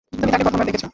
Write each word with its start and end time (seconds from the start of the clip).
তুমি 0.19 0.29
তাকে 0.33 0.43
প্রথমবার 0.45 0.67
দেখেছ। 0.69 0.83